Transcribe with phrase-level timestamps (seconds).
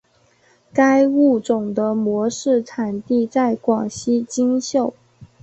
[0.73, 4.95] 该物种的模式产地在广西金秀。